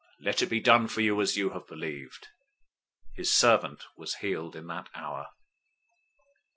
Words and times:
Let 0.19 0.41
it 0.41 0.47
be 0.47 0.59
done 0.59 0.87
for 0.87 1.01
you 1.01 1.21
as 1.21 1.37
you 1.37 1.51
have 1.51 1.67
believed." 1.67 2.29
His 3.13 3.31
servant 3.37 3.83
was 3.95 4.15
healed 4.15 4.55
in 4.55 4.65
that 4.65 4.89
hour. 4.95 5.27